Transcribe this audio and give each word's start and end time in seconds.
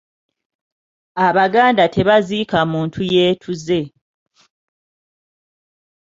Abaganda 1.27 1.83
tebaziika 1.95 2.59
muntu 2.71 2.99
yeetuze. 3.13 3.79